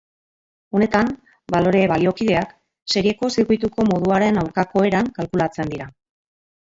Honetan 0.77 1.11
balore 1.55 1.83
baliokideak 1.91 2.55
serieko 2.93 3.31
zirkuituko 3.35 3.85
moduaren 3.93 4.41
aurkako 4.45 4.87
eran 4.93 5.13
kalkulatzen 5.19 5.75
dira. 5.75 5.89